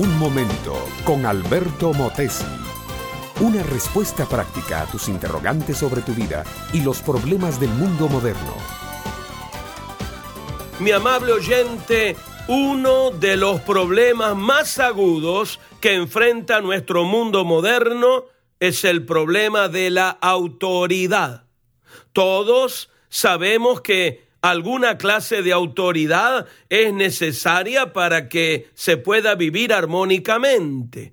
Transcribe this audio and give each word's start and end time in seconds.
Un 0.00 0.18
momento 0.18 0.88
con 1.04 1.26
Alberto 1.26 1.92
Motesi. 1.92 2.46
Una 3.40 3.62
respuesta 3.62 4.24
práctica 4.24 4.80
a 4.80 4.86
tus 4.86 5.08
interrogantes 5.08 5.76
sobre 5.76 6.00
tu 6.00 6.14
vida 6.14 6.42
y 6.72 6.80
los 6.80 7.02
problemas 7.02 7.60
del 7.60 7.68
mundo 7.68 8.08
moderno. 8.08 8.54
Mi 10.78 10.90
amable 10.90 11.32
oyente, 11.32 12.16
uno 12.48 13.10
de 13.10 13.36
los 13.36 13.60
problemas 13.60 14.34
más 14.34 14.78
agudos 14.78 15.60
que 15.82 15.92
enfrenta 15.96 16.62
nuestro 16.62 17.04
mundo 17.04 17.44
moderno 17.44 18.24
es 18.58 18.84
el 18.84 19.04
problema 19.04 19.68
de 19.68 19.90
la 19.90 20.08
autoridad. 20.08 21.44
Todos 22.14 22.88
sabemos 23.10 23.82
que 23.82 24.29
alguna 24.42 24.98
clase 24.98 25.42
de 25.42 25.52
autoridad 25.52 26.46
es 26.68 26.92
necesaria 26.92 27.92
para 27.92 28.28
que 28.28 28.68
se 28.74 28.96
pueda 28.96 29.34
vivir 29.34 29.72
armónicamente. 29.72 31.12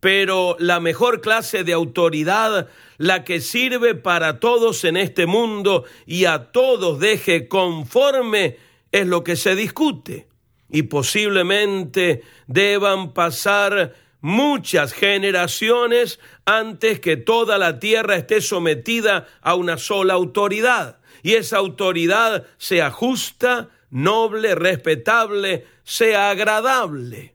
Pero 0.00 0.56
la 0.60 0.78
mejor 0.78 1.20
clase 1.20 1.64
de 1.64 1.72
autoridad, 1.72 2.68
la 2.98 3.24
que 3.24 3.40
sirve 3.40 3.96
para 3.96 4.38
todos 4.38 4.84
en 4.84 4.96
este 4.96 5.26
mundo 5.26 5.84
y 6.06 6.26
a 6.26 6.52
todos 6.52 7.00
deje 7.00 7.48
conforme, 7.48 8.56
es 8.92 9.06
lo 9.06 9.24
que 9.24 9.34
se 9.34 9.56
discute. 9.56 10.28
Y 10.70 10.82
posiblemente 10.82 12.22
deban 12.46 13.12
pasar 13.12 13.94
muchas 14.20 14.92
generaciones 14.92 16.20
antes 16.44 17.00
que 17.00 17.16
toda 17.16 17.58
la 17.58 17.78
tierra 17.78 18.16
esté 18.16 18.40
sometida 18.40 19.26
a 19.40 19.54
una 19.54 19.78
sola 19.78 20.14
autoridad 20.14 20.98
y 21.22 21.34
esa 21.34 21.58
autoridad 21.58 22.46
sea 22.58 22.90
justa, 22.90 23.70
noble, 23.90 24.54
respetable, 24.54 25.66
sea 25.82 26.30
agradable. 26.30 27.34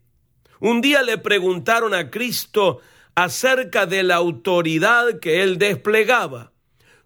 Un 0.60 0.82
día 0.82 1.04
le 1.04 1.18
preguntaron 1.18 1.94
a 1.94 2.10
Cristo 2.10 2.80
acerca 3.16 3.86
de 3.86 4.04
la 4.04 4.16
autoridad 4.16 5.20
que 5.20 5.44
él 5.44 5.58
desplegaba. 5.58 6.53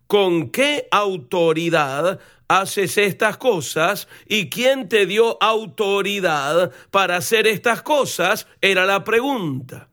¿Con 0.08 0.52
qué 0.52 0.88
autoridad 0.90 2.20
haces 2.48 2.98
estas 2.98 3.38
cosas? 3.38 4.08
¿Y 4.28 4.50
quién 4.50 4.88
te 4.88 5.06
dio 5.06 5.42
autoridad 5.44 6.72
para 6.92 7.18
hacer 7.18 7.46
estas 7.46 7.82
cosas? 7.82 8.48
Era 8.62 8.86
la 8.86 9.04
pregunta. 9.04 9.90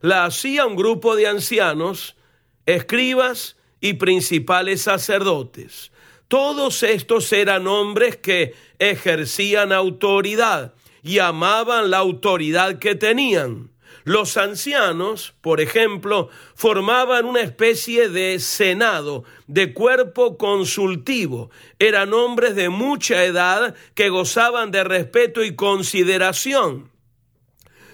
La 0.00 0.24
hacía 0.24 0.64
un 0.64 0.76
grupo 0.76 1.14
de 1.14 1.26
ancianos, 1.26 2.16
escribas 2.64 3.56
y 3.82 3.94
principales 3.94 4.82
sacerdotes. 4.82 5.92
Todos 6.28 6.82
estos 6.82 7.30
eran 7.32 7.66
hombres 7.66 8.16
que 8.16 8.54
ejercían 8.78 9.72
autoridad 9.72 10.72
y 11.02 11.18
amaban 11.18 11.90
la 11.90 11.98
autoridad 11.98 12.78
que 12.78 12.94
tenían. 12.94 13.70
Los 14.04 14.36
ancianos, 14.36 15.34
por 15.40 15.60
ejemplo, 15.60 16.28
formaban 16.54 17.26
una 17.26 17.40
especie 17.40 18.08
de 18.08 18.38
senado, 18.38 19.24
de 19.46 19.72
cuerpo 19.74 20.38
consultivo. 20.38 21.50
Eran 21.78 22.14
hombres 22.14 22.56
de 22.56 22.68
mucha 22.68 23.24
edad 23.24 23.74
que 23.94 24.08
gozaban 24.08 24.70
de 24.70 24.84
respeto 24.84 25.44
y 25.44 25.54
consideración. 25.54 26.90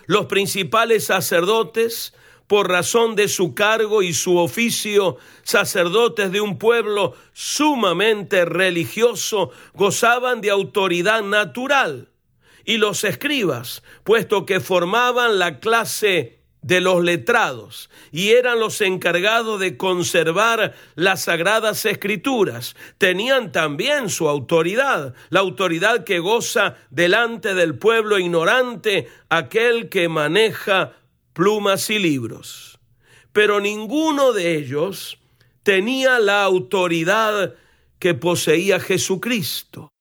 Los 0.06 0.27
principales 0.27 1.05
sacerdotes 1.05 2.14
por 2.47 2.69
razón 2.69 3.16
de 3.16 3.28
su 3.28 3.55
cargo 3.55 4.03
y 4.03 4.12
su 4.12 4.36
oficio, 4.38 5.16
sacerdotes 5.42 6.31
de 6.31 6.41
un 6.41 6.58
pueblo 6.58 7.14
sumamente 7.33 8.44
religioso, 8.44 9.50
gozaban 9.75 10.41
de 10.41 10.50
autoridad 10.50 11.22
natural. 11.22 12.08
Y 12.67 12.77
los 12.77 13.05
escribas, 13.05 13.83
puesto 14.05 14.45
que 14.45 14.61
formaban 14.61 15.39
la 15.39 15.61
clase 15.61 16.36
de 16.67 16.81
los 16.81 17.03
letrados 17.05 17.91
y 18.10 18.31
eran 18.31 18.59
los 18.59 18.81
encargados 18.81 19.60
de 19.60 19.77
conservar 19.77 20.75
las 20.97 21.22
sagradas 21.22 21.87
escrituras. 21.87 22.75
Tenían 22.99 23.53
también 23.53 24.10
su 24.10 24.28
autoridad, 24.28 25.15
la 25.31 25.41
autoridad 25.41 26.03
que 26.03 26.19
goza 26.19 26.75
delante 26.91 27.54
del 27.54 27.78
pueblo 27.78 28.19
ignorante, 28.19 29.09
aquel 29.28 29.88
que 29.88 30.09
maneja 30.09 30.94
plumas 31.33 31.88
y 31.88 32.00
libros, 32.00 32.81
pero 33.33 33.60
ninguno 33.60 34.33
de 34.33 34.56
ellos 34.56 35.19
tenía 35.62 36.19
la 36.19 36.43
autoridad 36.43 37.54
que 38.00 38.15
poseía 38.15 38.81
Jesucristo. 38.81 39.93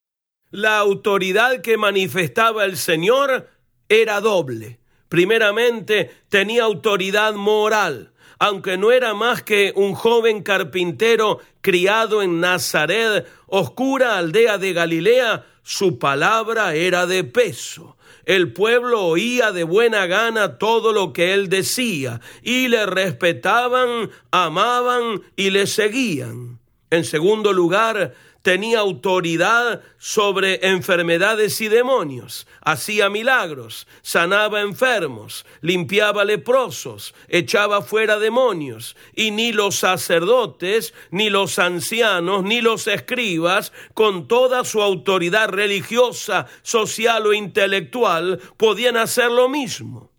La 0.52 0.78
autoridad 0.78 1.62
que 1.62 1.76
manifestaba 1.76 2.66
el 2.66 2.78
Señor 2.78 3.50
era 3.90 4.22
doble. 4.22 4.80
Primeramente, 5.10 6.12
tenía 6.30 6.64
autoridad 6.64 7.34
moral, 7.34 8.14
aunque 8.40 8.78
no 8.78 8.92
era 8.92 9.14
más 9.14 9.44
que 9.44 9.74
un 9.76 9.96
joven 9.96 10.44
carpintero 10.44 11.40
criado 11.62 12.22
en 12.22 12.40
Nazaret, 12.40 13.28
oscura 13.48 14.18
aldea 14.18 14.58
de 14.58 14.74
Galilea, 14.74 15.46
su 15.64 15.98
palabra 15.98 16.76
era 16.76 17.06
de 17.06 17.24
peso. 17.24 17.98
El 18.26 18.54
pueblo 18.54 19.04
oía 19.06 19.52
de 19.52 19.64
buena 19.64 20.06
gana 20.06 20.58
todo 20.58 20.94
lo 20.94 21.12
que 21.12 21.34
él 21.34 21.50
decía 21.50 22.22
y 22.44 22.68
le 22.68 22.86
respetaban, 22.86 24.10
amaban 24.32 25.22
y 25.36 25.50
le 25.50 25.68
seguían. 25.68 26.60
En 26.90 27.04
segundo 27.04 27.52
lugar, 27.52 28.14
tenía 28.46 28.78
autoridad 28.78 29.82
sobre 29.98 30.68
enfermedades 30.68 31.60
y 31.62 31.68
demonios, 31.68 32.46
hacía 32.62 33.10
milagros, 33.10 33.88
sanaba 34.04 34.62
enfermos, 34.62 35.48
limpiaba 35.62 36.24
leprosos, 36.24 37.16
echaba 37.28 37.82
fuera 37.82 38.20
demonios, 38.20 38.96
y 39.16 39.32
ni 39.32 39.52
los 39.52 39.78
sacerdotes, 39.78 40.94
ni 41.10 41.32
los 41.32 41.58
ancianos, 41.58 42.44
ni 42.44 42.62
los 42.62 42.86
escribas, 42.86 43.74
con 43.96 44.28
toda 44.28 44.64
su 44.64 44.84
autoridad 44.84 45.50
religiosa, 45.50 46.46
social 46.62 47.26
o 47.26 47.34
intelectual, 47.34 48.40
podían 48.58 48.96
hacer 48.96 49.32
lo 49.32 49.50
mismo. 49.50 50.12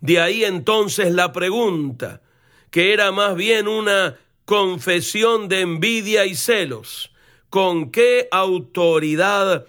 De 0.00 0.20
ahí 0.20 0.44
entonces 0.44 1.12
la 1.12 1.32
pregunta, 1.32 2.22
que 2.72 2.92
era 2.92 3.12
más 3.12 3.36
bien 3.36 3.68
una 3.68 4.18
confesión 4.44 5.48
de 5.48 5.60
envidia 5.60 6.26
y 6.26 6.34
celos. 6.34 7.12
¿Con 7.50 7.90
qué 7.90 8.28
autoridad 8.30 9.66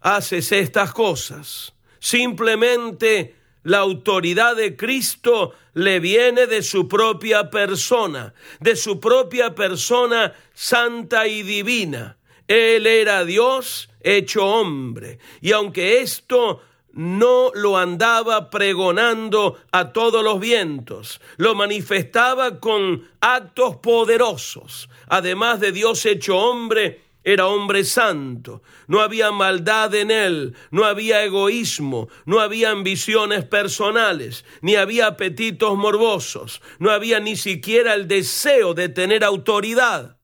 haces 0.00 0.52
estas 0.52 0.92
cosas? 0.92 1.74
Simplemente 1.98 3.36
la 3.62 3.78
autoridad 3.78 4.56
de 4.56 4.76
Cristo 4.76 5.54
le 5.74 6.00
viene 6.00 6.46
de 6.46 6.62
su 6.62 6.88
propia 6.88 7.50
persona, 7.50 8.34
de 8.60 8.76
su 8.76 9.00
propia 9.00 9.54
persona 9.54 10.34
santa 10.54 11.26
y 11.26 11.42
divina. 11.42 12.18
Él 12.46 12.86
era 12.86 13.24
Dios 13.24 13.90
hecho 14.00 14.46
hombre. 14.46 15.18
Y 15.40 15.52
aunque 15.52 16.00
esto 16.00 16.62
no 16.98 17.52
lo 17.54 17.78
andaba 17.78 18.50
pregonando 18.50 19.56
a 19.70 19.92
todos 19.92 20.24
los 20.24 20.40
vientos, 20.40 21.20
lo 21.36 21.54
manifestaba 21.54 22.58
con 22.58 23.08
actos 23.20 23.76
poderosos. 23.76 24.88
Además 25.06 25.60
de 25.60 25.70
Dios 25.70 26.04
hecho 26.06 26.36
hombre, 26.36 27.04
era 27.22 27.46
hombre 27.46 27.84
santo, 27.84 28.62
no 28.88 29.00
había 29.00 29.30
maldad 29.30 29.94
en 29.94 30.10
él, 30.10 30.56
no 30.72 30.86
había 30.86 31.22
egoísmo, 31.22 32.08
no 32.26 32.40
había 32.40 32.70
ambiciones 32.70 33.44
personales, 33.44 34.44
ni 34.60 34.74
había 34.74 35.06
apetitos 35.06 35.76
morbosos, 35.76 36.60
no 36.80 36.90
había 36.90 37.20
ni 37.20 37.36
siquiera 37.36 37.94
el 37.94 38.08
deseo 38.08 38.74
de 38.74 38.88
tener 38.88 39.22
autoridad. 39.22 40.18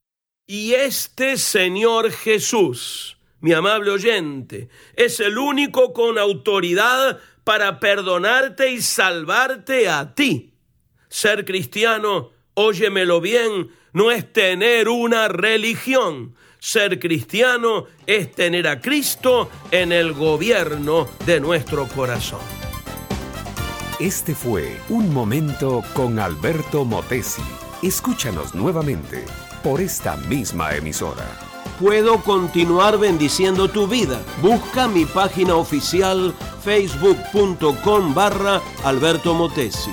Y 0.44 0.72
este 0.72 1.36
Señor 1.36 2.10
Jesús, 2.10 3.16
mi 3.44 3.52
amable 3.52 3.90
oyente, 3.90 4.70
es 4.96 5.20
el 5.20 5.36
único 5.36 5.92
con 5.92 6.16
autoridad 6.16 7.20
para 7.44 7.78
perdonarte 7.78 8.72
y 8.72 8.80
salvarte 8.80 9.86
a 9.86 10.14
ti. 10.14 10.54
Ser 11.10 11.44
cristiano, 11.44 12.30
óyemelo 12.54 13.20
bien, 13.20 13.68
no 13.92 14.10
es 14.10 14.32
tener 14.32 14.88
una 14.88 15.28
religión. 15.28 16.34
Ser 16.58 16.98
cristiano 16.98 17.84
es 18.06 18.32
tener 18.32 18.66
a 18.66 18.80
Cristo 18.80 19.50
en 19.70 19.92
el 19.92 20.14
gobierno 20.14 21.06
de 21.26 21.38
nuestro 21.38 21.86
corazón. 21.88 22.40
Este 24.00 24.34
fue 24.34 24.74
Un 24.88 25.12
Momento 25.12 25.82
con 25.92 26.18
Alberto 26.18 26.86
Motesi. 26.86 27.42
Escúchanos 27.82 28.54
nuevamente 28.54 29.22
por 29.62 29.82
esta 29.82 30.16
misma 30.16 30.74
emisora 30.74 31.53
puedo 31.80 32.22
continuar 32.22 32.98
bendiciendo 32.98 33.68
tu 33.68 33.86
vida. 33.86 34.20
Busca 34.42 34.88
mi 34.88 35.04
página 35.04 35.56
oficial 35.56 36.34
facebook.com 36.62 38.14
barra 38.14 38.60
Alberto 38.84 39.34
Motesi. 39.34 39.90